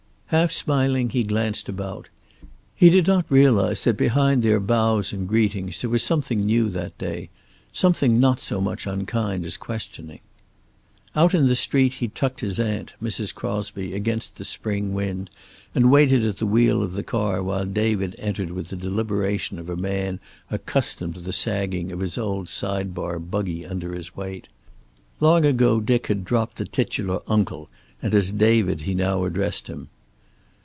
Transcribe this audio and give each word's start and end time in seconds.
Half 0.31 0.53
smiling, 0.53 1.09
he 1.09 1.25
glanced 1.25 1.67
about. 1.67 2.07
He 2.73 2.89
did 2.89 3.05
not 3.05 3.25
realize 3.27 3.83
that 3.83 3.97
behind 3.97 4.43
their 4.43 4.61
bows 4.61 5.11
and 5.11 5.27
greetings 5.27 5.81
there 5.81 5.89
was 5.89 6.03
something 6.03 6.39
new 6.39 6.69
that 6.69 6.97
day, 6.97 7.29
something 7.73 8.17
not 8.17 8.39
so 8.39 8.61
much 8.61 8.87
unkind 8.87 9.45
as 9.45 9.57
questioning. 9.57 10.21
Outside 11.17 11.37
in 11.39 11.47
the 11.47 11.55
street 11.57 11.95
he 11.95 12.07
tucked 12.07 12.39
his 12.39 12.61
aunt, 12.61 12.93
Mrs. 13.03 13.35
Crosby, 13.35 13.91
against 13.91 14.37
the 14.37 14.45
spring 14.45 14.93
wind, 14.93 15.31
and 15.75 15.91
waited 15.91 16.25
at 16.25 16.37
the 16.37 16.45
wheel 16.47 16.81
of 16.81 16.93
the 16.93 17.03
car 17.03 17.43
while 17.43 17.65
David 17.65 18.15
entered 18.17 18.51
with 18.51 18.69
the 18.69 18.77
deliberation 18.77 19.59
of 19.59 19.67
a 19.67 19.75
man 19.75 20.21
accustomed 20.49 21.15
to 21.15 21.19
the 21.19 21.33
sagging 21.33 21.91
of 21.91 21.99
his 21.99 22.17
old 22.17 22.47
side 22.47 22.93
bar 22.95 23.19
buggy 23.19 23.65
under 23.65 23.93
his 23.93 24.15
weight. 24.15 24.47
Long 25.19 25.43
ago 25.43 25.81
Dick 25.81 26.07
had 26.07 26.23
dropped 26.23 26.55
the 26.55 26.63
titular 26.65 27.19
"uncle," 27.27 27.67
and 28.01 28.15
as 28.15 28.31
David 28.31 28.79
he 28.87 28.95
now 28.95 29.25
addressed 29.25 29.67
him. 29.67 29.89